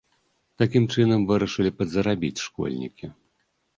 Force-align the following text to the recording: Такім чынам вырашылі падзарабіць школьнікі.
Такім 0.61 0.87
чынам 0.95 1.27
вырашылі 1.31 1.71
падзарабіць 1.81 2.43
школьнікі. 2.49 3.05